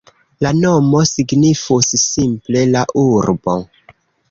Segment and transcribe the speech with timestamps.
[0.45, 3.57] La nomo signifus simple "la urbo".